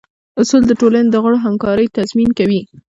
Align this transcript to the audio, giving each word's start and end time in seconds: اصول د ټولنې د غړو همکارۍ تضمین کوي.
اصول 0.41 0.63
د 0.67 0.71
ټولنې 0.81 1.09
د 1.11 1.15
غړو 1.23 1.37
همکارۍ 1.45 1.87
تضمین 1.97 2.29
کوي. 2.39 2.61